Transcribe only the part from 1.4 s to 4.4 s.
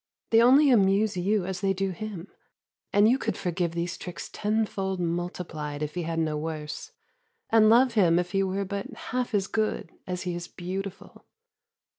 as they do him, and you could forgive these tricks